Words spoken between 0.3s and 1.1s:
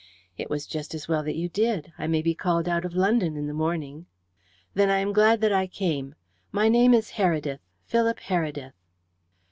"It was just as